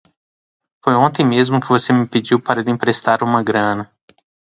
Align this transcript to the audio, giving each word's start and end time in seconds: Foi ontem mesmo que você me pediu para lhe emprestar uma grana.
Foi 0.83 0.95
ontem 0.95 1.23
mesmo 1.23 1.61
que 1.61 1.69
você 1.69 1.93
me 1.93 2.07
pediu 2.07 2.41
para 2.41 2.63
lhe 2.63 2.71
emprestar 2.71 3.21
uma 3.23 3.43
grana. 3.43 3.93